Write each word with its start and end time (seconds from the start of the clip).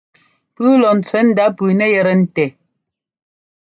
Pʉ́ʉ 0.55 0.71
lɔ 0.81 0.89
ńtsẅɛ́ 0.97 1.23
ndá 1.29 1.45
pʉ́ʉ 1.57 1.69
nɛ 1.77 1.85
yɛtɛ 1.93 2.13
ńtɛ́. 2.21 2.47